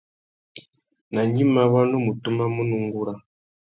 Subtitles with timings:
[1.13, 3.13] Nà gnïmá, wa nu mù tumamú nà ungura.